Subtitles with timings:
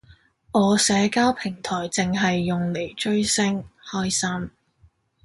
[0.51, 4.49] 我社交平台剩係用嚟追星，開心